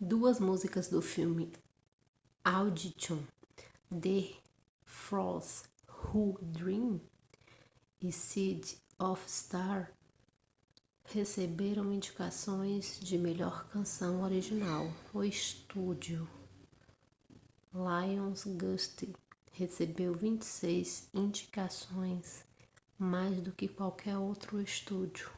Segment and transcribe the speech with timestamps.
[0.00, 1.52] duas músicas do filme
[2.44, 3.22] audition
[3.88, 4.34] the
[4.84, 7.00] fools who dream
[8.00, 9.86] e city of stars
[11.04, 14.92] receberam indicações de melhor canção original.
[15.14, 16.28] o estúdio
[17.72, 19.14] lionsgate
[19.52, 22.44] recebeu 26 indicações-
[22.98, 25.30] mais do que qualquer outro estúdio